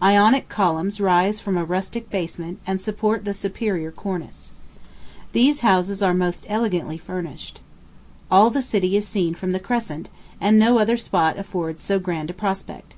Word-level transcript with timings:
Ionic 0.00 0.48
columns 0.48 1.02
rise 1.02 1.38
from 1.38 1.58
a 1.58 1.64
rustic 1.66 2.08
basement, 2.08 2.60
and 2.66 2.80
support 2.80 3.26
the 3.26 3.34
superior 3.34 3.90
cornice. 3.92 4.52
These 5.32 5.60
houses 5.60 6.00
are 6.02 6.14
most 6.14 6.46
elegantly 6.48 6.96
finished. 6.96 7.60
All 8.30 8.48
the 8.48 8.62
city 8.62 8.96
is 8.96 9.06
seen 9.06 9.34
from 9.34 9.52
the 9.52 9.60
crescent, 9.60 10.08
and 10.40 10.58
no 10.58 10.78
other 10.78 10.96
spot 10.96 11.36
affords 11.38 11.82
so 11.82 11.98
grand 11.98 12.30
a 12.30 12.32
prospect. 12.32 12.94